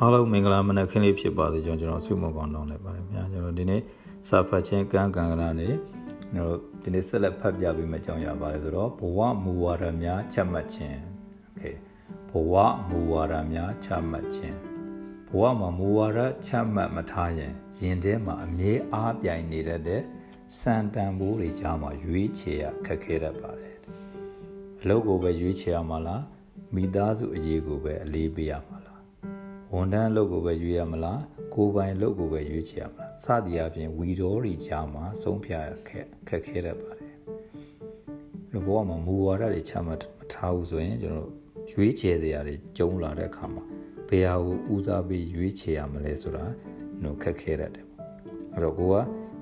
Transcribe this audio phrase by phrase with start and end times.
[0.00, 3.80] အားလုံးမင်္ဂလာမနက်ခင်းလေးဖြစ်ပါစေကျွန်တော်ကျွန်တော်ဆုမွန်ကောင်းတောင်းလိုက်ပါတယ်ခင်ဗျာကျွန်တော်ဒီနေ့
[4.28, 5.68] စာဖတ်ခြင်းကံကံကနာနေ
[6.34, 10.98] ကျွန်တော်ဒီနေ့ဆက်လက်ဖတ်ပြပေးမယ့်အကြောင်းအရာပါလဲဆိုတော့ဘဝမူဝါဒများချက်မှတ်ခြင်း
[11.42, 11.62] โอเค
[12.30, 12.54] ဘဝ
[12.90, 14.56] မူဝါဒများချက်မှတ်ခြင်း
[15.28, 20.02] ဘဝမှာမူဝါဒချက်မှတ်မထားရင်ရင်ထဲမှာအမြဲအားပြိုင်နေတတ်တဲ့
[20.58, 23.76] စံတန်ဖိုးတွေကြားမှာရွေးချယ်ရခက်ခဲတတ်ပါတယ်
[24.80, 26.22] အလုပ်ကိုပဲရွေးချယ်ရမှာလား
[26.74, 28.77] မိသားစုအရေးကိုပဲအလေးပေးရမှာ
[29.72, 31.20] ဝန်တန်းလုပ်ကိုပဲရွေးရမလား
[31.54, 37.12] ကိုယ်ပိုင်လုပ်ကိုပဲရွေးချယ်ရမလားစသည်အပြင်ဝီတော်ရီကြားမှာဆုံးဖြတ်ခက်ခက်ခဲတတ်ပါတယ်
[38.52, 41.30] လူဘဝမှာမူဝါဒတွေချမှတ်မထားဘူးဆိုရင်ကျွန်တော်
[41.72, 43.64] ရွေးချယ်တရားတွေကျုံလာတဲ့အခါမှာ
[44.08, 47.86] ဘယ်ဟာကိုဦးစားပေးရွေးချယ်ရမလဲဆိုတာကျွန်တော်ခက်ခဲတတ်တယ်
[48.52, 48.96] အဲ့တော့ကိုက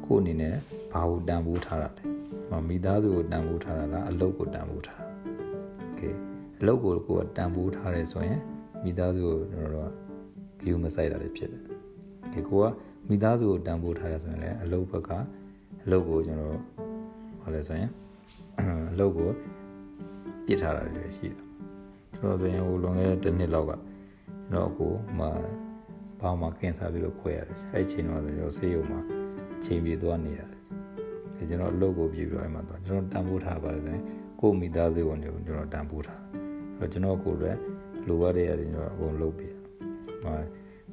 [0.06, 0.54] ကို့အနေနဲ့
[0.92, 5.06] ဘာကိုတန်ဖိုးထားတာလဲမိသားစုကိုတန်ဖိုးထားတာလားအလုပ်ကိုတန်ဖိုးထားတာ
[5.78, 6.02] โอเค
[6.60, 8.40] အလုပ်ကိုကိုကတန်ဖိုးထားရဲဆိုရင်
[8.84, 10.05] မိသားစုကိုကျွန်တော်တို့
[10.59, 11.61] ကဗီယူမဆိုင်တာတွေဖြစ်တယ်
[12.33, 12.65] ဒီကိုက
[13.09, 15.11] မိသားစုကိုတန်ဖိုးထားရဆိုရင်လည်းအလုပ်ဘက်က
[15.83, 16.59] အလုပ်ကိုကျွန်တော်
[17.41, 17.91] ဘာလဲဆိုရင်
[18.91, 19.29] အလုပ်ကို
[20.45, 21.41] ပြစ်ထားတာတွေရှိတယ်
[22.15, 23.71] ကျွန်တော်ဆိုရင်ဟိုလွန်ခဲ့တဲ့တစ်နှစ်လောက်က
[24.49, 25.25] ကျွန်တော်ကိုမှ
[26.21, 28.99] ဘာမှကင်ဆာပြီးတော့ခွဲရတယ်အဲ့ချိန်တော့ကျွန်တော်ဆေးရုံမှာ
[29.63, 30.59] ချိန်ပြေသွားနေရတယ်
[31.37, 34.03] အဲကျွန်တော်အလုပ်ကိုပြည်ပြီးတော့အဲ့မှာသွားကျွန်တော်တန်ဖိုးထားပါတယ်ဆိုရင်
[34.41, 36.21] ကိုမိသားစုကိုကျွန်တော်တန်ဖိုးထား
[36.77, 37.59] အဲ့တော့ကျွန်တော်ကိုလည်း
[38.07, 39.56] လိုအပ်တဲ့ရတယ်ကျွန်တော်အကုန်လုပ်ပြီး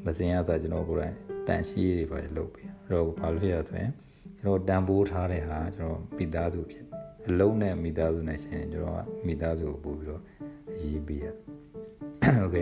[0.06, 1.16] မစင်ရတာကျွန်တော်ကိုယ်တိုင်
[1.48, 3.92] တန်ရှိရေးတွေပါလုပ်ပြီးအဲ့တော့ဘာလို့လဲဆိုရင်
[4.40, 6.86] ကျွန်တော်တန်ဖိုးထားတဲ့ဟာကျွန်တော်မိသားစုဖြစ်
[7.28, 10.22] အလုံးနဲ့မိသားစုနဲ့ရှင်ကျွန်တော်ကမိသားစုကိုပို့ပြီးတော့
[10.74, 11.26] အရေးပေးရ
[12.42, 12.58] โอเค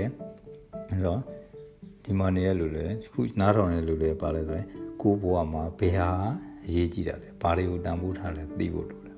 [0.89, 1.21] အဲ့တော့
[2.03, 4.67] ဒီမှာနေရလို့လေခုနားထောင်နေလို့လေပါလဲဆိုရင်
[5.01, 6.11] ကိုဘဝမှာဘယ်ဟာ
[6.65, 9.15] အရေးကြီးတာလဲဘာတွေကိုတန်ဖိုးထားလဲသိဖို့လိုတယ်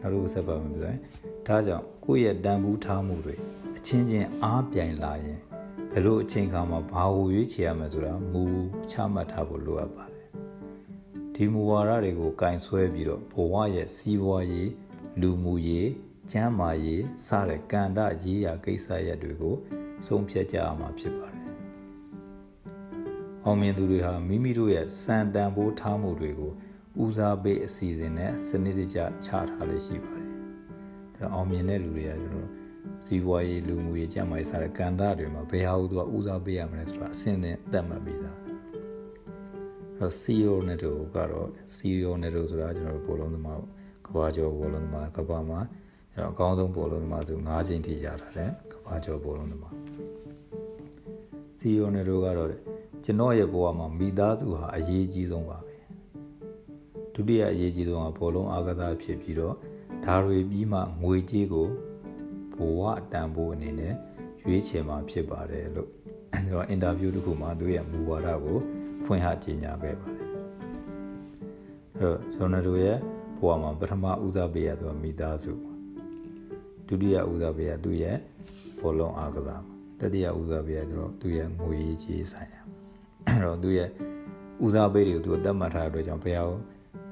[0.00, 0.98] နောက်တစ်ခုဆက်ပါမယ်ဆိုရင်
[1.46, 3.34] ဒါကြောင့်ကိုယ့်ရဲ့တန်ဖိုးထားမှုတွေ
[3.76, 5.38] အချင်းချင်းအားပြိုင်လာရင်
[5.93, 8.43] ဘယ်လိုအချိန်ခါမှာဘာကိုရွေးချယ်ရမလဲဆိုတာမူ
[8.91, 10.27] ချမှတ်ထားဖို့လိုအပ်ပါတယ်
[11.35, 14.71] ဒီမူဝါဒတွေကိုကင်ဆွဲပြီးတော့ဘဝရဲ့စီးပွားရေး
[15.21, 15.89] လူမှုရေး
[16.31, 19.55] ကျန်းမာရေးစတဲ့ကန္တရေးရာကိစ္စရပ်တွေကို
[20.05, 21.45] ဆုံးဖြတ်ကြရမှာဖြစ်ပါတယ်
[23.45, 26.51] အောင်မြင်သူတွေဟာမိမိတို့ရဲ့စံတန်ဖိုးထားမှုတွေကို
[27.03, 30.29] ဦးစားပေးအစီအစဉ်နဲ့စနစ်တကျချထားလေးရှိပါတယ်
[31.17, 32.60] ဒါအောင်မြင်တဲ့လူတွေကကျွန်တော်
[33.05, 38.37] စီးပွားရေးလူမှုရေးကျန်းမာရေးစတဲ့ကဏ္ဍတွေမှာဘယ်ဟာကိုသူကဦးစားပေးရမလဲဆိုတာအဆင့်နဲ့သတ်မှတ်ပြီးသား
[39.99, 43.59] အဲ CEO နဲ့တို့ကတော့ CEO နဲ့တို့ဆိုတာကျွန်တော်တို့ဘောလုံးသမား
[44.05, 45.59] ကဘာကျော်ဘောလုံးသမားကဘာမှာ
[46.13, 49.73] ကျွန်တော်အကောင်းဆုံးဘောလုံးသမားဆို၅ချိန်ထိရတာလေကဘာကျော်ဘောလုံးသမား
[51.59, 52.49] CEO နဲ့တို့ကတော့
[53.03, 55.75] ကျွန်တော်ရဲ့ဘဝမှာမိသားစုဟာအရေးကြီးဆုံးပါပဲ
[57.13, 59.55] ဒုတိယအရေးကြီးဆုံးကဘောလုံးအားကစားဖြစ်ပြီးတော့
[60.05, 61.67] ဒါတွေပြီးမှငွေကြေးကို
[62.61, 63.93] ဘဝအတန်ဖိုးအနေနဲ့
[64.43, 65.89] ရွေးချယ်မှာဖြစ်ပါတယ်လို့
[66.33, 68.57] ကျွန်တော်အင်တာဗျူးတစ်ခုမှာသူရဲ့မူဝါဒကို
[69.05, 70.27] ဖွင့်ဟကြေညာခဲ့ပါတယ်
[71.99, 72.97] အဲ့တော့ကျွန်တော်တို့ရဲ့
[73.39, 75.53] ဘဝမှာပထမဦးစားပေးရတော့မိသားစု
[76.87, 78.17] ဒုတိယဦးစားပေးရသူ့ရဲ့
[78.79, 79.63] ဘောလုံးအားကစား
[79.99, 82.61] တတိယဦးစားပေးရကျွန်တော်သူ့ရဲ့ငွေရေးကြေးဆိုင်ရာ
[83.27, 83.89] အဲ့တော့သူ့ရဲ့
[84.65, 86.45] ဦးစားပေးတွေကိုသူတတ်မှတ်ထားတဲ့အတွက်ကြောင့်ဘယ်ဟာ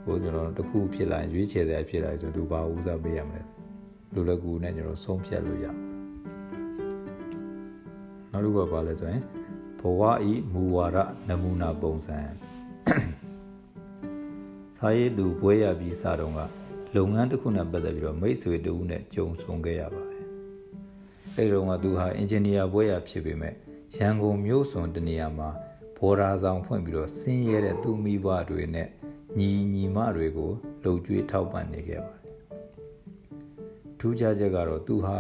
[0.04, 3.42] ဟိုကျွန်တော်တခုဖြစ်လာရင်ရွေးချယ်တဲ့ဖြစ်လာဆိုသူဘာဦးစားပေးရမလဲ
[4.14, 5.66] လူလကူနဲ့ကျွန်တော်ဆုံးဖြတ်လို့ရ
[8.32, 9.24] နောက်တစ်ခုကဘာလဲဆိုရင်
[9.80, 10.98] ဘဝဤမူဝါဒ
[11.28, 12.18] နမူနာပုံစံ
[14.78, 16.40] စာရေးသူပွဲရပြီးစတော့က
[16.96, 20.26] လုပ်ငန်းတစ်ခုနဲ့ပတ်သက်ပြီးတော့မိတ်ဆွေတူနဲ့ကြုံဆုံခဲ့ရပါတယ်
[21.36, 23.54] အဲဒီတော့ကသူဟာအင်ဂျင်နီယာပွဲရဖြစ်ပေမဲ့
[23.96, 25.50] ရန်ကုန်မြို့စွန်တနေရာမှာ
[25.98, 28.88] ဘော်ဒါဆောင်ဖွင့်ပြီးတော့ဆင်းရဲတဲ့သူမိဘတွေနဲ့
[29.38, 30.52] ညီညီမတွေကို
[30.84, 32.19] လှုပ်ကြွေးထောက်ပံ့နေခဲ့ပါတယ်
[34.00, 35.18] ထူးခြားချက်ကတော့သူဟာ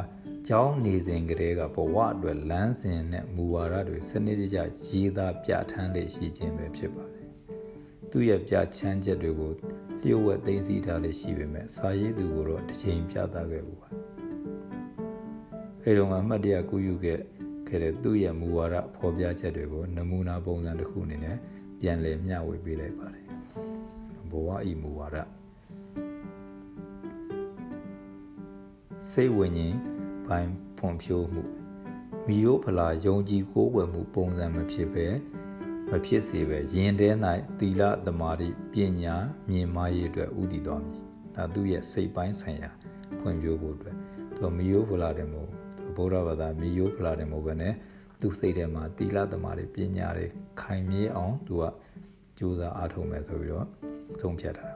[0.47, 4.57] ကျောင်းနေစဉ်ကတည်းကဘဝအတွက်လမ်းစဉ်နဲ့မူဝါဒတွေစနစ်တကျ
[4.87, 7.27] ရေးသားပြဋ္ဌာန်းလေရှိခြင်းပဲဖြစ်ပါတယ်။
[8.11, 9.51] သူ့ရဲ့ပြဋ္ဌာန်းချက်တွေကို
[10.03, 13.89] လျှို့ဝှက်သိသိထားလေရှိပေမဲ့စာရေးသူကိုတော့တစ်ချိန်ပြသခဲ့ဘူးပါ။
[15.83, 17.19] အဲတော့မှတ်တရကူးယူခဲ့
[17.67, 21.37] ခဲ့တဲ့သူ့ရဲ့မူဝါဒဖော်ပြချက်တွေကိုနမူနာပုံစံတစ်ခုအနေနဲ့
[21.79, 23.25] ပြန်လည်မျှဝေပေးလိုက်ပါတယ်။
[24.31, 25.17] ဘဝဤမူဝါဒ
[29.07, 29.75] စိတ်ဝိညာဉ်
[30.25, 31.43] ပိုင်းဖွံ့ဖြိုးမှု
[32.27, 35.07] မိယိုးဖလာယုံကြည်ကိုးကွယ်မှုပုံစံမဖြစ်ပဲ
[35.89, 37.09] မဖြစ်စေပဲယင်တဲ၌
[37.59, 39.15] သီလသမာဓိပညာ
[39.49, 40.95] မြင်မာရေးအတွက်ဥတည်တော်မူ
[41.35, 42.69] ဒါသူရဲ့စိတ်ပိုင်းဆိုင်ရာ
[43.19, 43.95] ဖွံ့ဖြိုးဖို့အတွက်
[44.37, 47.73] သူမိယိုးဖလာတယ်မို့သူဗုဒ္ဓဘာသာမိယိုးဖလာတယ်မို့ပဲနဲ့
[48.19, 50.25] သူစိတ်ထဲမှာသီလသမာဓိပညာတွေ
[50.61, 51.63] ခိုင်မြဲအောင်သူက
[52.37, 53.67] ကြိုးစားအားထုတ်မယ်ဆိုပြီးတော့
[54.21, 54.75] ဆုံးဖြတ်ထားတာ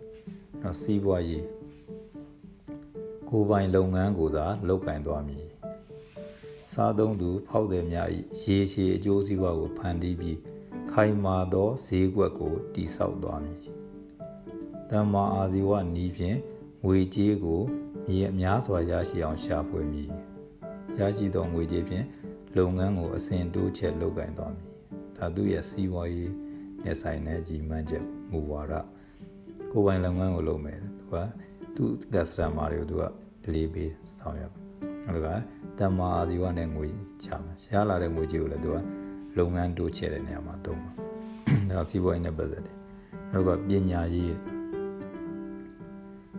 [0.62, 1.44] ။နောက်စီးပွားရေး
[3.38, 5.46] ကိုပိုင်လုပ်ငန်းကိုသာလုပ်ကင်သွားမည်
[6.70, 8.08] စားသုံးသူ ဖောက်သည်များ၏
[8.42, 10.38] ရေရှည်အကျိုးစီးပွားကိုဖန်တီးပြီး
[10.92, 13.60] ခိုင်မာသောဈေးကွက်ကိုတည်ဆောက်သွားမည်။
[14.90, 16.38] တမ္မာအာဇီဝနီးဖြင့်
[16.84, 17.60] ငွေကြေးကို
[18.08, 20.10] မြေအများစွာရရှိအောင်ရှာဖွေမည်။
[20.98, 22.06] ရရှိသောငွေကြေးဖြင့်
[22.56, 24.70] လုပ်ငန်းကိုအစဉ်တိုးချဲ့လုပ်ကိုင်သွားမည်။
[25.16, 26.32] ဒါသူရဲ့စီးပွားရေး
[26.84, 28.74] နဲ့ဆိုင်တဲ့ကြီးမှန်းချက်မူဝါဒ
[29.72, 31.14] ကိုယ်ပိုင်လုပ်ငန်းကိုလုပ်မယ်သူက
[31.76, 34.52] သူ့ကစတမာတွေကိုသူက ဒလေးပေးဆောင်ရွက်
[35.06, 35.38] အဲ့ဒါက
[35.78, 36.86] တမ္မာအာဒီဝနဲ့ငွေ
[37.24, 38.78] ချမယ်ရလာတဲ့ငွေကြေးကိုလည်းသူက
[39.38, 40.92] လုပ်ငန်းတိုးချဲ့တဲ့နေရာမှာသုံးမှာ
[41.70, 42.76] ဒါစီးပွားရေးနဲ့ပတ်သက်တယ်
[43.32, 44.34] နောက်ကပညာရေး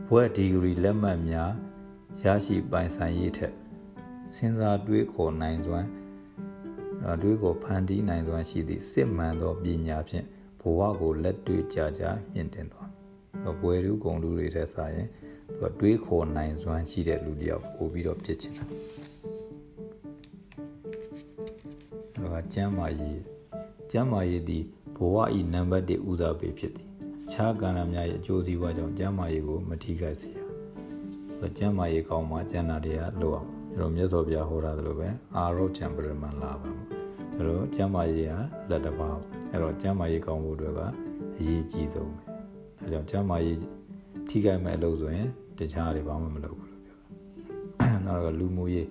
[0.08, 1.52] ဘွဲ့ဒီဂရီလက်မှတ်များ
[2.22, 3.54] ရရှိပိုင်ဆိုင်ရေးထက်
[4.34, 5.88] စဉ်းစားတွေးခေါ်နိုင်စွမ်း
[7.22, 10.26] တွေးခေါ်ဖန်တီးနိုင်စွမ်းရှိသည့်စစ်မှန်သောပညာဖြင့်
[10.60, 12.90] ဘဝကိုလက်တွေ့ကြကြမြင့်တင်သွား
[13.62, 15.08] ဘွယ်လူဂုံလူတွေထက်စာရင်
[15.60, 18.66] သူကတွေးခေါ်နိုင်စွမ်းရှိတဲ့လူတယောက်ပို့ပြီးတော့ဖြစ်ချင်တာ
[22.24, 23.22] ဒါကကျမ်းမာရေး
[23.92, 24.64] ကျမ်းမာရေးသည်
[24.98, 26.88] ဘဝဤနံပါတ်1ဦးစားပေးဖြစ်သည်
[27.26, 30.38] အခြားကဏ္ဍများရဲ့အကျိုးစီးပွားကြောင့်ကျမ်းမာရေးကိုမထိခိုက်စေရ
[31.58, 36.70] ကျမ်းမာရေးကောင်းမှကျမ်းနာတရားလိုအောင်ကျွန်တော်မြတ်စွာဘုရားဟောတာလိုပဲအာရောချံပရမန်လာပါ
[37.36, 38.34] ကျွန်တော်ကျမ်းမာရေးက
[38.70, 39.18] လက်တစ်ပါး
[39.52, 40.82] အဲ့တော့ကျမ်းမာရေးကောင်းဖို့အတွက်က
[41.38, 42.22] အရေးကြီးဆုံးပဲ
[42.84, 43.58] အဲကြောင့်ကျမ်းမာရေး
[44.30, 47.00] ထိခိုက်မဲ့အလုပ်ဆိုရင် တခြားတွေဘာမှမလုပ်ဘူးလို့ပြော
[47.80, 48.88] တာနောက်ကလူမှုရေး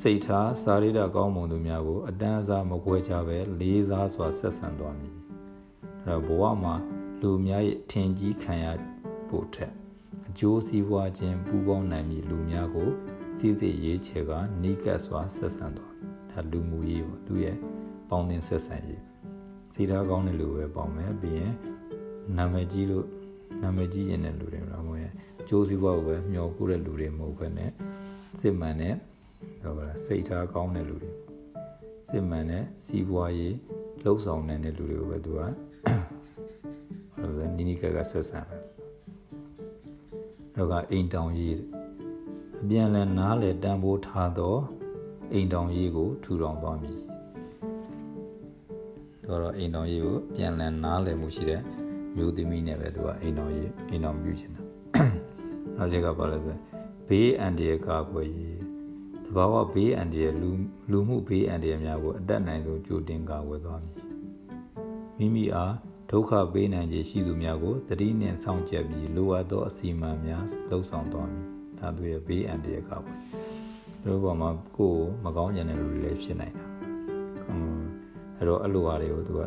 [0.00, 5.14] စိတ်ထားစာရိဒကောင်းမွန်သူများကို အတန်းအစားမခွဲခြားပဲလေးစားစွာဆက်ဆံသွားမည်
[6.06, 6.74] အဲတော့ဘဝမှာ
[7.20, 8.66] လူများရဲ့ထင်ကြီးခံရ
[9.28, 9.72] ဖို့ထက်
[10.28, 12.90] အကျိုးစီးပွားခြင်းပူးပေါင်းနိုင်မည်လူများကို
[13.38, 14.30] စီးစိမ်ရေးချေက
[14.62, 15.94] နီးကပ်စွာဆက်ဆံသွား
[16.30, 17.56] ဒါလူမှုရေးပေါ့သူရဲ့
[18.08, 19.02] ပေါင်းသင်းဆက်ဆံရေး
[19.74, 21.52] စိတ်ထားကောင်းတဲ့လူပဲပေါင်းမယ်ပြီးရင်
[22.36, 23.06] နာမည်ကြီးလို့
[23.62, 24.93] နာမည်ကြီးရင်တဲ့လူတွေတော့မဟုတ်ရဲ့
[25.48, 27.70] ကျိုးစည်းပွားကိုပဲမျှော်ကိုတဲ့လူတွေမဟုတ်ဘဲနဲ့
[28.40, 28.94] စစ်မှန်တဲ့
[29.62, 31.12] ဟောပါလားစိတ်ထားကောင်းတဲ့လူတွေ
[32.10, 33.56] စစ်မှန်တဲ့စီးပွားရေး
[34.02, 35.40] လှုပ်ဆောင်နေတဲ့လူတွေကိုပဲသူက
[37.18, 38.56] ဟောလဲနီနီကကဆက်ဆံပဲ
[40.54, 41.56] တော့ကအိမ်တောင်ရေး
[42.60, 44.56] အပြန်လည်နားလေတန်ဖိုးထားသော
[45.32, 46.98] အိမ်တောင်ရေးကိုထူထောင်သွားမည်
[49.24, 51.62] တော့အိမ်တောင်ရေးကိုပြန်လည်နားလည်မှုရှိတဲ့
[52.16, 54.62] မျိုးသမီးနဲ့ပဲသူကအိမ်တော်ရေးအိမ်တော်ပြုချင်တာ
[55.76, 56.56] နောက်ချက်ကပါလဲဆို
[57.08, 58.58] ဘေးအန္တရာယ်ကာကွယ်ရေး
[59.24, 60.50] တဘာဝဘေးအန္တရာယ်လူ
[60.90, 63.94] လူမှုဘေးအန္တရာယ်များကိုအတက်နိုင်ဆုံးကြိုတင်ကာကွယ်သွားမည်
[65.18, 65.74] မိမိအား
[66.10, 71.46] ဒုက္ခပေးနိုင်ခြင်းရှိသူများကိုတတိနှင့်ဆောင်ကျက်ပြီးလိုအပ်သောအစီအမံများလှုပ်ဆောင်သွားမည်
[71.78, 73.18] ဒါသူရဲ့ဘေးအန္တရာယ်ကာကွယ်
[74.04, 76.66] တို့ဘောမှာကိုယ်မကောင်းကြတဲ့လူတွေလည်းဖြစ်နိုင်တာ
[78.36, 79.40] အဲ့တော့အဲ့လိုဟာတွေကိုသူက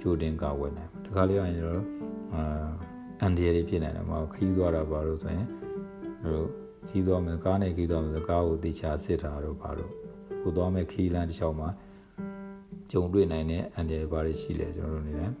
[0.00, 1.86] ကြိုတင်ကာကွယ်နိုင်တခါလေးကရင်ကျွန်တော်
[2.34, 2.42] အာ
[3.20, 5.46] အန်ဒီရီဖြစ်နိုင်တယ်မဟုတ်ခီးသွားတာပါလို့ဆိုရင်
[6.26, 6.46] တို့
[6.88, 9.92] ခီးသွားမယ်ကားနဲ့ခီးသွားမယ်ဆိုကားကိုတေချာစစ်တာတော့ပါတော့
[10.42, 11.68] ကိုသွားမယ်ခီးလမ်းတစ်လျှောက်မှာ
[12.90, 15.32] ကြုံတွေ့နိုင်တဲ့အန်ဒီရီဘာတွေရှိလဲကျွန်တော်တို့နေတယ်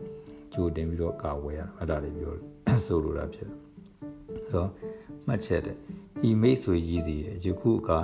[0.52, 2.34] ကြိုတင်ပြီးတော့ကာဝယ်ရတာအဲ့ဒါတွေပြော
[2.86, 3.58] ဆိုလိုတာဖြစ်တယ်
[4.46, 4.70] ဆိုတော့
[5.26, 5.76] မှတ်ချက်တဲ့
[6.28, 8.00] ဤမိတ်ဆွေကြီးသည်ယခုအခါ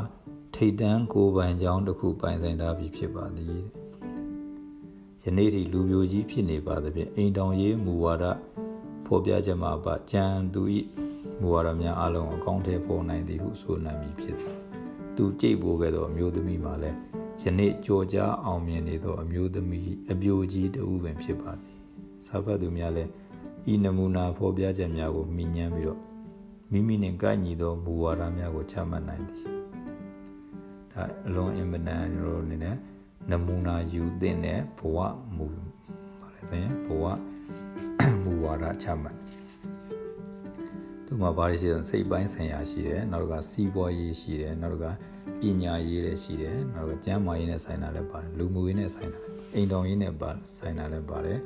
[0.55, 3.63] ထိတ်တန်းကိုပိုင်ကြောင်းတစ်ခုပိုင်ဆိုင်ထားပြီဖြစ်ပါသည်
[5.23, 8.25] ယနေ့ထိလူမျိုးကြီးဖြစ်နေပါသဖြင့်အိမ်တောင်ရေးမူဝါဒ
[9.07, 10.25] ဖော်ပြချက်မှာပါကြံ
[10.55, 10.63] သူ၏
[11.41, 14.57] မူဝါဒများအလုံးအကောင့်ထဲပေါ်နိုင်သည်ဟုဆိုနိုင်ပြီဖြစ်သည်
[15.17, 16.99] သူကြိတ်ပိုးခဲ့သောအမျိုးသမီးမှာလည်း
[17.43, 21.77] ယနေ့ကြော်ကြားအောင်မြင်နေသောအမျိုးသမီးအပြိုကြီးတဦးပင်ဖြစ်ပါသည်
[22.27, 23.11] စာဖတ်သူများလည်း
[23.73, 26.01] ဤနမူနာဖော်ပြချက်များကိုမိညမ်းပြီးတော့
[26.73, 29.45] မိမိနှင့်ကိုက်ညီသောမူဝါဒများကိုချမှတ်နိုင်သည်
[30.93, 32.77] ဒါအလွန်အင်မတန်တို့အနေနဲ့
[33.31, 34.99] နမူနာယူသင့်တဲ့ဘဝ
[35.37, 35.47] မူ
[36.21, 37.05] ပါလေဆိုရင်ဘဝ
[38.25, 39.17] မူဝါဒချမှတ်
[41.13, 44.85] သူမှာဘာတွေရှိလဲစိတ်ပိုင်းဆိုင်ရာရှိတယ်နောက်ကစီးပွားရေးရှိတယ်နောက်က
[45.41, 49.21] ပညာရေးလည်းရှိတယ်နောက်ကကျန်းမာရေးနဲ့ဆိုင်တာလည်းပါတယ်လူမှုရေးနဲ့ဆိုင်တာ
[49.55, 51.39] အိမ်တော်ရေးနဲ့ပါဆိုင်တာလည်းပါတယ်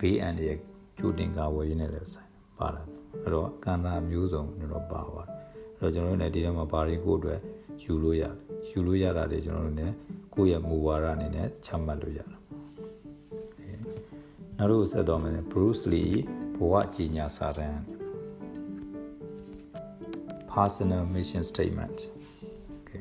[0.00, 0.58] ဘေးအန္တရာယ်
[0.98, 2.86] ကြိုတင်ကာဝယ်ရေးနဲ့လည်းဆိုင်ပါတယ်
[3.22, 5.34] အဲ့တော့ကဏ္ဍမျိုးစုံတော့ပါပါတယ်
[5.78, 7.40] အဲ့တော့ကျွန်တော်တို့လည်းဒီထဲမှာဘာတွေကိုအတွက်
[7.82, 8.34] ယူလို့ရတယ်
[8.68, 9.94] ယူလို့ရတာတွေကျွန်တော်တို့လည်း
[10.34, 12.28] ကိုယ့်ရဲ့မူဝါဒအနေနဲ့ချမှတ်လို့ရတယ်
[14.58, 16.14] နောက်တို့ဆက်တော့မယ် Bruce Lee
[16.56, 18.05] ဘဝကြီးညာစာတမ်း
[20.56, 21.98] Personal Mission Statement
[22.78, 23.00] Okay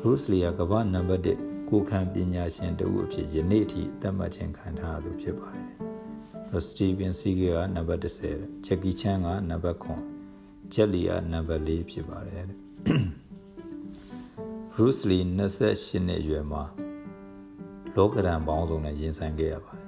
[0.00, 5.68] Bruce Lee ကကမ္ဘာနံပါတ်1ကိုခံပညာရှင်တဦးအဖြစ်ယနေ့ထိသတ်မှတ်ခြင်းခံထားရသူဖြစ်ပါတယ်။
[6.68, 8.00] Steven Seagal ကနံပါတ်
[8.32, 9.78] 10 Jackie Chan ကနံပါတ်
[10.24, 12.44] 9 Jet Li ကနံပါတ်4ဖြစ်ပါတယ်။
[14.72, 15.24] Bruce Lee
[15.64, 16.62] 28နှစ်အရွယ်မှာ
[17.96, 19.86] လောကရန်ပေါင်းစုံနဲ့ရင်ဆိုင်ခဲ့ရပါတယ်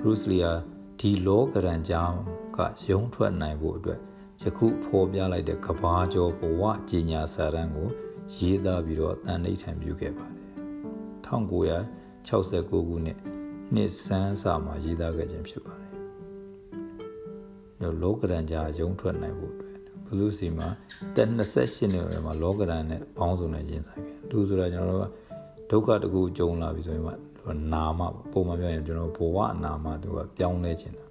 [0.00, 0.52] ဘရုစ်လီယာ
[1.00, 2.18] ဒီလောကရန်ကြောင်း
[2.56, 2.58] က
[2.90, 4.00] ရုံထွက်နိုင်ဖို့အတွက်
[4.42, 7.88] ယခုဖော်ပြလိုက်တဲ့ကဘာကျော်ဘဝကြီးညာစာရန်ကို
[8.34, 10.44] ရေးသားပြီးတော့တန်ဋိဌံပြုခဲ့ပါတယ်
[11.26, 13.18] 1969ခုနှစ်
[13.74, 15.92] နှစ်ဆန်းစာမှာရေးသားခဲ့ခြင်းဖြစ်ပါတယ်
[18.02, 20.68] လောကရန်ကြာရုံထွက်နိုင်ဖို့အတွက်ဘုသူစီမှာ
[21.16, 25.10] တက်28နှစ်မှာလောကရန်နဲ့ပေါင်းစုံနေခြင်းဆိုင်ခဲ့လူဆိုတာကျွန်တော်တို့က
[25.70, 27.12] ဒုက္ခတကူကြုံလာပြီဆိုရင်မှ
[27.72, 28.00] နာမ
[28.32, 31.06] ပုံမှန်ပြောရင်ကျွန်တော်ဘဝနာမသူကပြောင်းလဲခြင်းတာ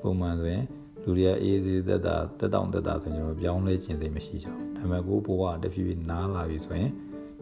[0.00, 0.64] ပုံမှန်ဆိုရင်
[1.06, 6.90] လူတွေကအေးသေးသက်တာတက်တောင့်တက်တာဆိုရင်ကျွန်တော်ပြောင်းလဲခြင်းသိမရှိကြဘူးဒါပေမဲ့ကိုဘဝတဖြည်းဖြည်းနားလာပြီဆိုရင်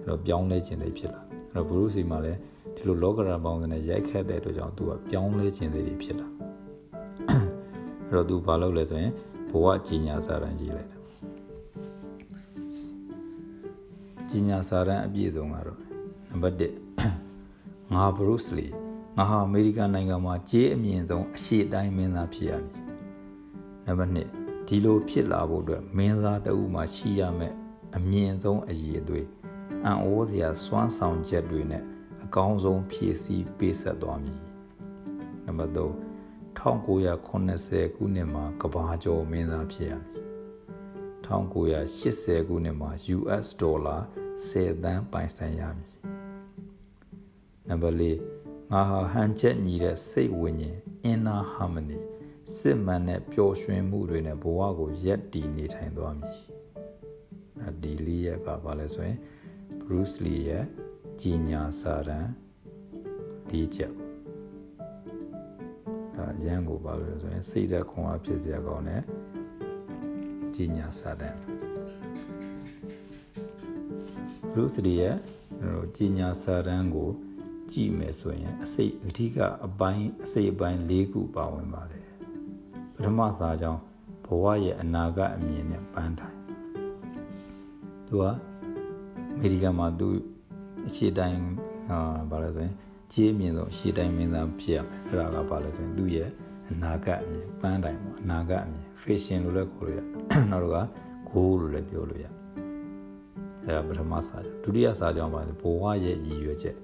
[0.02, 1.21] ကျွန်တော်ပြောင်းလဲခြင်းသိဖြစ်လာ
[1.52, 2.38] အဲ့တော့ဘုရုစီမှာလည်း
[2.76, 6.26] ဒီလိုလောကရန်ပေါင်းစနဲ့ရိုက်ခတ်တဲ့အတွက်ကြောင့်သူကပြောင်းလဲခြင်းသိတွေဖြစ်လာ
[8.09, 9.12] အဲ့တော့သူဘာလုပ်လဲဆိုရင်
[9.50, 11.00] ဘဝကြီးညာစာရန်ကြီးလိုက်တယ်
[14.30, 15.78] ကြီးညာစာရန်အပြည့်စုံကတော့
[16.30, 16.56] နံပါတ်
[17.30, 18.66] 1ငါဘရုစ်လီ
[19.16, 22.83] ငါဟာအမေရိကန်နိုင်ငံမှာကြေးအမြင့်ဆုံးအရှိတိုင်းမင်းသားဖြစ်ရမည်
[23.86, 27.54] နံပါတ်2ဒီလိုဖြစ်လာဖို့အတွက်မင်းသားတအုပ်မှာရှိရမယ့်
[27.96, 29.26] အမြင့်ဆုံးအရည်အသွေး
[29.84, 31.82] အံ့ဩစရာစွမ်းဆောင်ချက်တွေနဲ့
[32.24, 34.40] အကောင်းဆုံးဖြည့်ဆည်းပေးဆက်သွားမည်
[35.44, 35.90] နံပါတ်3
[36.60, 40.22] 1980ခုနှစ်မှာကဘာကျော်မင်းသားဖြစ်ရမည်
[41.26, 43.96] 1980ခုနှစ်မှာ US ဒေါ်လာ
[44.48, 45.92] 10သန်းပိုင်ဆိုင်ရမည်
[47.68, 47.96] နံပါတ်
[48.32, 50.78] 4ငါဟာဟန်ချက်ညီတဲ့စိတ်ဝိညာဉ်
[51.10, 52.00] inner harmony
[52.58, 56.44] စစ်မှန်တဲ့ပျော်ရွှင်မှုတွေနဲ့ဘဝကိုရက်တည်နေထိုင်သွားမည်
[57.82, 59.18] ဒီလေးရက်ကဘာလဲဆိုရင်
[59.80, 60.64] Bruce Lee ရဲ့
[61.20, 62.26] ကြီးညာစာရန်
[63.48, 63.92] ဒီချက်
[66.16, 69.02] ဒါရန်ကိုပါလို့ဆိုရင်စိတ်သက်ခွန်အားဖြစ်စရာကောင်းတဲ့
[70.54, 71.36] ကြီးညာစာရန်
[74.52, 75.16] Bruce Lee ရဲ့
[75.96, 77.10] ကြီးညာစာရန်ကို
[77.70, 82.03] ကြည့်မယ်ဆိုရင်အစိတ်အဓိကအပိုင်းအစိတ်အပိုင်း၄ခုပါဝင်ပါတယ်ပ
[83.04, 83.80] ထမစာကြောင်း
[84.25, 86.38] ဘဝရဲ့အနာဂတ်အမြင်နဲ့ပန်းထိုင်
[88.06, 90.08] သူကအမေရိကန်မှာသူ
[90.87, 91.40] အရှိတိုင်း
[91.88, 91.99] ဟာ
[92.30, 92.75] ဘာလဲဆိုရင်
[93.12, 96.28] ကြီးအမြင့်ဆုံးအရှိတိုင်းမင်းသားဖြစ်ရမယ်အဲ့ဒါကဘာလဲဆိုရင်သူ့ရဲ့
[96.70, 100.00] အနာဂတ်အမြင်ပန်းတိုင်ပေါ့အနာဂတ်အမြင် fashion လို့လည်းခေါ်လို့ရ
[100.50, 100.78] နောက်တော့က
[101.30, 102.26] goal လို့လည်းပြောလို့ရ
[103.64, 106.76] အဲ့ဒါပထမစာကြောင်းဒုတိယစာကြောင်းပါဘဝရဲ့ရည်ရွယ်ချက်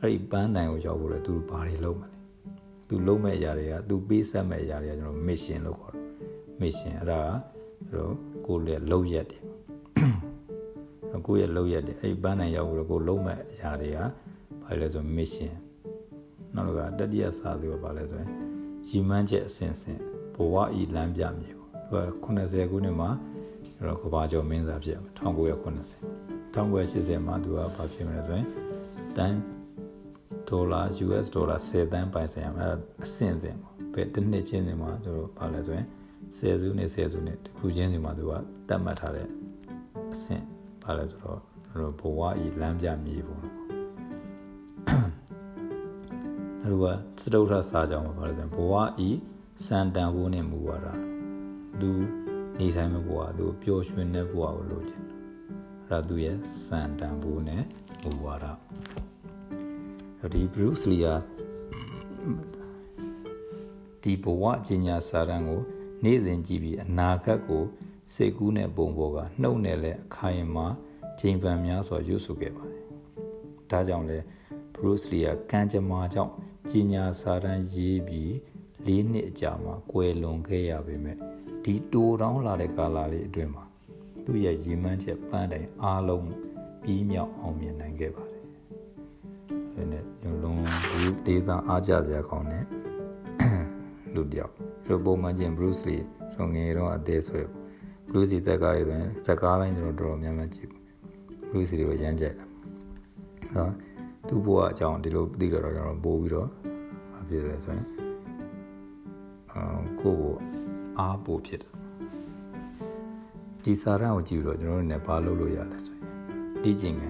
[0.00, 2.19] အဲ့ဒီပန်းတိုင်ကိုရောက်ဖို့လဲသူဘာတွေလုပ်မလဲ
[2.92, 6.04] သူလုပ်မဲ့အရာတွေကသူပေးဆက်မဲ့အရာတွေကကျွန်တော် mission လို့ခေါ်တယ်
[6.60, 7.30] mission အဲ့ဒါက
[7.88, 8.14] ကျွန်တော်
[8.46, 9.42] ကိုယ်ရဲ့လုပ်ရက်တယ်
[11.26, 13.98] ကိုယ့်ရဲ့လုပ်ရက်တယ်အဲ့ဒီပန်းတိုင်ရောက်ဖို့ကိုလုံးမဲ့အရာတွေက
[14.64, 15.54] ဘာလဲဆို mission
[16.54, 18.30] နောက်ကတတိယစာသူကဘာလဲဆိုရင်
[18.88, 19.98] ရည်မှန်းချက်အစဉ်စဉ်
[20.34, 21.50] ဘဝဤလမ်းပြမြေ
[21.90, 23.10] ပေါ့သူက80ခုနှစ်မှာ
[23.76, 28.46] ကျွန်တော်ကဘာကျော်မင်းသားဖြစ်1980 1980မှာသူကဘာဖြစ်မလဲဆိုရင်
[29.16, 29.59] တန်း
[30.50, 32.66] ဒေါ်လာ US ဒေါ်လာ10တန်းပိုင်ဆိုင်ရမှာ
[33.04, 35.86] အဆင့်စဉ်ပေါ့ဘယ်တစ်နှစ်ချင်းစီမှာတို့ဘာလဲဆိုရင်
[36.36, 38.32] 10စုနဲ့10စုနဲ့တစ်ခုချင်းစီမှာသူက
[38.68, 39.28] တတ်မှတ်ထားတဲ့
[40.12, 40.44] အဆင့်
[40.84, 41.40] ဘာလဲဆိုတော့
[42.00, 43.56] ဘဝဤလမ်းပြမြေပုံလို့
[46.62, 48.74] အဲ့တော့စတုထစာကြောင်းမှာဘာလဲဆိုရင်ဘဝ
[49.06, 49.10] ဤ
[49.66, 50.88] စံတန်ဖို့နဲ့မူဝါဒ
[51.80, 51.90] သူ
[52.58, 55.16] နေတိုင်းမဲ့ဘဝသူပျော်ရွှင်တဲ့ဘဝကိုလိုချင်တယ်
[55.86, 57.62] အဲ့ဒါသူရဲ့စံတန်ဖို့နဲ့
[58.02, 58.46] မူဝါဒ
[60.34, 61.06] ဒီ Bruce Lee က
[64.02, 65.60] ဒီဘဝအညာစာရန်ကို
[66.04, 67.64] နေ့စဉ်ကြည့်ပြီးအနာဂတ်ကို
[68.14, 70.66] စိတ်ကူးနဲ့ပုံပေါ်ကနှုတ်နဲ့လည်းအခိုင်အမာ
[71.20, 72.84] ချိန်ပန်များစွာရွတ်ဆိုခဲ့ပါတယ်။
[73.70, 74.18] ဒါကြောင့်လဲ
[74.74, 76.32] Bruce Lee ကကံကြမ္မာကြောင့်
[76.70, 78.30] ကြီးညာစာတန်းရေးပြီး
[78.86, 81.16] ၄နှစ်အကြာမှာကွယ်လွန်ခဲ့ရပေမဲ့
[81.64, 83.64] ဒီတိုးတောင်းလာတဲ့ကာလလေးအတွင်းမှာ
[84.24, 86.26] သူ့ရဲ့ရည်မှန်းချက်ပန်းတိုင်အားလုံး
[86.82, 88.29] ပြီးမြောက်အောင်မြင်နိုင်ခဲ့ပါတယ်။ဒါ
[89.92, 90.56] နဲ့ရုံလုံး
[90.92, 92.64] ဒီဒေသအားကြစရာကောင်းတဲ့
[94.14, 94.52] လူတယောက်
[94.88, 96.02] ရပုံမှန်ချင်း Bruce Lee
[96.36, 97.40] ရုံငယ်တော့အသေးဆွဲ
[98.08, 100.80] Bruce Lee ဇက်ကားတွေဆိုရင်ဇက်ကားတိုင်းကျွန်တော်တော်တော်များများကြည့်ဘူး
[101.48, 102.44] Bruce Lee ကိုရမ်းကြိုက်တာ
[103.56, 103.72] နော်
[104.28, 106.48] သူ့ဘဝအကြောင်းဒီလိုသိတော့ကျွန်တော်ပို့ပြီးတော့
[107.14, 107.86] မဖြစ်လဲဆိုရင်
[109.52, 109.62] အာ
[110.00, 110.34] ကိုကို
[110.98, 111.72] အားပို့ဖြစ်တယ်
[113.64, 116.06] ဒီစာရန်ကိုကြည့်ပြီးတော့ကျွန်တော်တို့လည်းဘာလုပ်လို့ရလဲဆိုရင်
[116.62, 117.04] ဒီကျင်က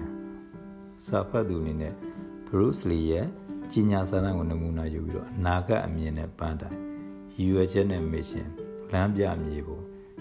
[1.05, 1.93] စာဖတ်သူအနေနဲ့
[2.53, 3.27] Bruce Lee ရဲ့
[3.71, 6.77] ကြီးညာစာရန်ကိုနမူနာယူပြီးတော့အနာဂတ်အမြင်နဲ့ပန်းတိုင်
[7.33, 8.47] ရည်ရွယ်ချက်နဲ့မစ်ရှင်
[8.91, 9.79] လမ်းပြမြေပုံ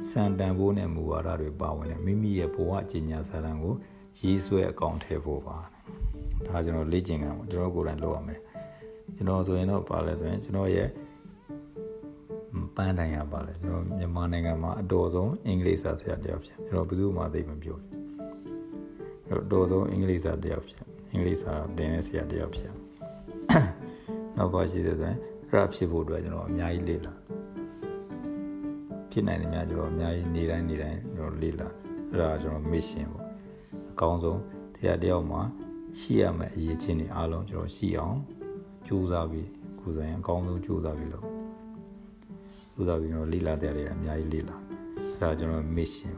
[0.09, 3.75] စံတန်ဖိုးနဲ့မူဝါဒတွေပါဝင်တဲ့မိမိရဲ့ဘဝကြီးညာစာရန်ကို
[4.19, 5.59] ရေးဆွဲအကောင့်ထည့်ဖို့ပါ
[6.47, 8.41] ဒါကျွန်တော်လေ့ကျင့်ခံပေါ့ကျွန်တော်ကိုယ်တိုင်လုပ်ရမယ်
[9.17, 10.89] ကျွန်တော်ဆိုရင်တော့ပါလဲဆိုရင်ကျွန်တော်ရဲ့
[12.77, 22.73] ပန်းတိုင်ရပါလဲကျွန်တော်မြန်မာနိုင်ငံမှာအတော်ဆုံးအင်္ဂလိပ်စာဆရာတယောက်ဖြစ်ကျွန်တော်ဘယ်သူမှသိမပြောဘူးအတော်ဆုံးအင်္ဂလိပ်စာတယောက်ဖြစ် အင်္ဂလိပ်စာသင်တဲ့ဆရာတယောက်ဖြစ်
[24.37, 25.19] နောက်ပါရှိတယ်ဆိုရင်
[25.51, 27.13] ရဖြစ်ဖို့အတွက်ကျွန်တော်အများကြီးလေ့လာ
[29.11, 31.69] ဖြစ်နိုင်တယ်များကျွန်တော်အများကြီးနေတိုင်းနေတိုင်းကျွန်တော်လေ့လာ
[32.11, 33.27] အဲ့ဒါကျွန်တော် mission ပေါ့
[33.91, 34.41] အကောင်းဆုံး
[34.75, 35.41] တရားတယောက်မှာ
[35.99, 38.19] ရှိရမယ့်အရေးချင်းတွေအားလုံးကျွန်တော်ရှိအောင်
[38.87, 39.49] ကြိုးစားပြီး
[39.81, 41.27] ကိုယ်ဆိုင်အကောင်းဆုံးကြိုးစားပြီးလုပ်
[42.75, 44.57] ကြိုးစားပြီးတော့လေ့လာတဲ့တွေအများကြီးလေ့လာ
[45.15, 46.15] အဲဒါကျွန်တော် mission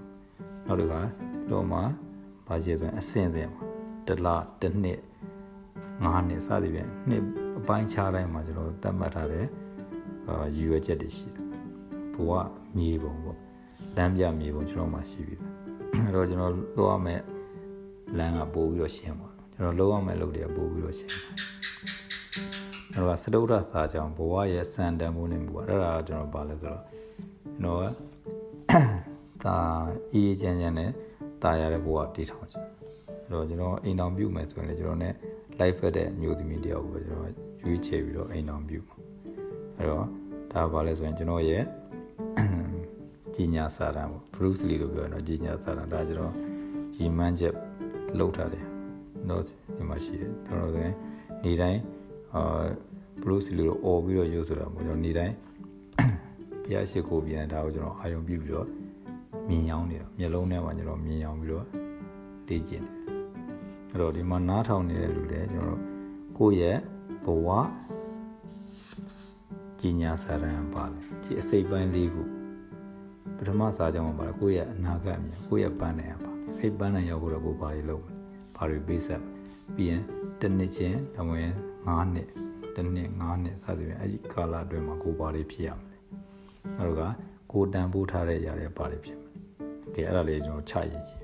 [0.66, 1.00] နောက်တစ်ခါ
[1.50, 1.78] တော့မှ
[2.46, 3.71] ဘာជាဆိုရင်အဆင့်အဆင့်မှာ
[4.06, 4.26] တစ်လ
[4.60, 5.00] တစ်နှစ်
[6.04, 7.24] ငါးနှစ်စသည်ဖြင့်နှစ်
[7.58, 9.46] အပိုင်းခြားတိုင်းမှာကျွန်တော်သတ်မှတ်ထားတဲ့
[10.28, 11.46] အာရည်ရွယ်ချက်တွေရှိတယ်
[12.14, 12.30] ဘဝ
[12.76, 13.38] မြေပုံပေါ့
[13.96, 15.36] လမ်းပြမြေပုံကျွန်တော်မှရှိပြီ
[16.04, 17.22] အဲ့တော့ကျွန်တော်လိုရမယ်
[18.18, 21.52] လမ်းကပို့ပြီးတော့ရှင်းပါကျွန်တော်လိုရမယ်လုပ်တွေကပို့ပြီးတော့ရှင်းပါ
[22.94, 27.84] အဲ့တော့စတုဒ္ဓသာကြောင့်ဘဝရဲ့စံတန်ဖိုးနေမှုအဲ့ဒါကျွန်တော်ပါလဲဆိုတော့ကျွန်တော်က
[29.44, 29.56] ဒါ
[30.12, 30.90] အေးချမ်းချမ်းနဲ့
[31.42, 32.64] တာရတဲ့ဘဝတည်ထောင်ချင်
[33.24, 35.06] အဲ့တော့ကျွန်တော်အိမ်တော်ပြုမယ်ဆိုရင်လည်းကျွန်တော် ਨੇ
[35.60, 38.96] live ဖက်တဲ့မျိုးသမီးတယောက်ကိုပဲကျွန်တော်ရွေးချယ်ပြီးတော့အိမ်တော်ပြုမှာ
[39.78, 40.06] အဲ့တော့
[40.52, 41.64] ဒါပါလဲဆိုရင်ကျွန်တော်ရဲ့
[43.34, 46.34] ကြီးညာစာတမ်းပေါ့ Bruce Lee လို့ပြောရင်တော့ကြီးညာစာတမ်းဒါကျွန်တော်
[46.94, 47.54] ကြီးမှန်းချက်
[48.18, 48.64] လောက်ထားတယ်
[49.30, 49.42] တော့
[49.76, 50.96] ဒီမှာရှိတယ်ကျွန်တော်လည်း
[51.44, 51.80] နေတိုင်း
[52.34, 52.64] အာ
[53.22, 55.34] Bruce Lee လို့អော်ပြီးတော့ရုပ်ဆိုတာပေါ့ကျွန်တော်နေတိုင်း
[56.64, 58.68] ဘုရားရှိခိုးပြန်ဒါကိုကျွန်တော်အာယုံပြုပြီးတော့
[59.48, 61.66] မြင်ရောက်နေတော့မျက်လုံးထဲမှာကျွန်တော်မြင်ရောက်ပြီးတော့
[62.48, 63.11] လေ့ကျင့်တယ်
[63.92, 65.80] အဲ့တော့ဒီမှာနားထောင်နေတဲ့လူတွေကျွန်တော်
[66.38, 66.78] ကိုယ့်ရဲ့
[67.24, 67.48] ဘဝ
[69.80, 72.22] ကြီးညာစာရန်ပါလေဒီအစိပ်ပိုင်းလေးခု
[73.36, 78.14] ပထမစာကြောင်းမှာပါလေကိုယ့်ရဲ့အနာဂတ်မြင်ကိုယ့်ရဲ့ပန်းနိုင်ရပါအဲ့ပန်းနိုင်ရောက်ဖို့တော့ကိုယ်ဘာတွေလုပ်မလဲ
[78.56, 79.22] ဘာတွေပေးဆက်
[79.74, 80.02] ပြီးရင်
[80.40, 81.54] တစ်နှစ်ချင်းဒါမှမဟုတ်
[81.86, 82.28] 9နှစ်
[82.74, 85.96] တစ်နှစ်9နှစ်စသဖြင့်အဲ့ဒီကာလအတွင်းမှာကိုယ်ဘာတွေဖြစ်ရမလဲ
[86.78, 87.02] အဲ့တော့က
[87.52, 89.32] ကိုတန်ဖိုးထားတဲ့ຢာတွေဘာတွေဖြစ်မလဲ
[89.94, 91.22] ကဲအဲ့ဒါလေးကျွန်တော်ချရည်ကြည့်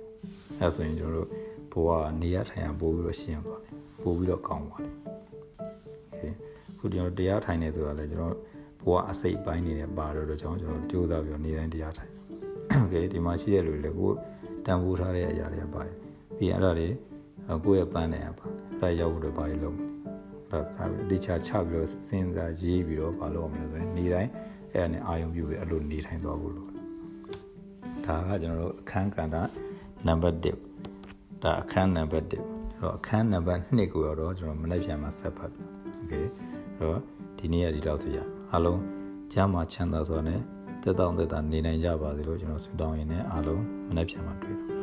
[0.61, 1.29] အဲ့ဆိုရင်ကျွန်တော်တို့
[1.78, 1.88] ဘဝ
[2.22, 3.70] နေရထိုင်ရပို့ပြီးတော့ရှင်းပါလေ
[4.04, 4.92] ပို့ပြီးတော့ကောင်းပါလေ
[6.08, 6.24] โอเค
[6.78, 8.36] ခုကျွန်တော်တရားထိုင်နေဆိုတာလေကျွန်တော်
[8.82, 12.12] ဘဝအစိတ်ပိုင်းနေတဲ့ပါတော့တော့ကျွန်တော်ကျွန်တော်ကြိုးစားပြီးတော့နေတိုင်းတရားထိုင်
[12.80, 14.12] โอเคဒီမှာရှိတဲ့လူတွေကို
[14.66, 15.96] တန်ဖိုးထားတဲ့အရာတွေကပါတယ်
[16.38, 16.88] ပြီးရင်အဲ့ဒါတွေ
[17.66, 18.46] ကိုယ့်ရဲ့ပန်းနေရပါ
[18.80, 19.94] အဲ့ဒါရောက်ဖို့တော့ဘာလို့လုပ်မလဲ
[20.52, 24.32] ဒါသာပြီးအတိချာချပြီးတော့စဉ်းစားရေးပြီးတော့ဘာလုပ်အောင်လဲဆိုရင်နေတိုင်း
[24.74, 26.70] အဲ့ဒါနဲ့အာယုံပြုပြီးအဲ့လိုနေထိုင်သွားဖို့လို့
[28.06, 29.36] ဒါကကျွန်တော်တို့အခန်းကဏ္ဍ
[30.08, 30.67] နံပါတ်1
[31.44, 32.46] ဒါအခန်းနံပါတ်1ကျွန်
[32.82, 35.60] တော်အခန်းနံပါတ်2ကိုတော့ကျွန်တော်မနေ့ပြန်မှာဆက်ဖတ်ပြ
[35.98, 36.14] โอเค
[36.78, 37.02] အဲ့တော့
[37.40, 38.18] ဒီနေ့ကဒီလောက်ဆိုရ
[38.52, 38.82] အားလုံး
[39.34, 40.40] ကျမ်းမှာချမ်းသာစွာနဲ့
[40.84, 44.77] တက်တောင့်တက်တာနေနိုင်ကြပါစေလို့ကျွန်တော်ဆုတောင်းရင်းနဲ့အားလုံးမနေ့ပြန်မှာတွေ့တော့